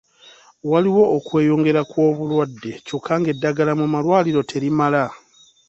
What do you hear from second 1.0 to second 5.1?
okweyongera kw'obulwadde kyokka ng'eddagala mu malwaliro terimala.